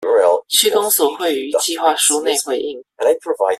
[0.49, 2.83] 區公所會於計畫書內回應